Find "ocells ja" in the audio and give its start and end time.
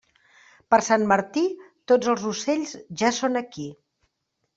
2.31-3.13